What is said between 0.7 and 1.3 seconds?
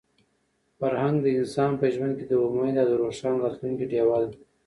فرهنګ د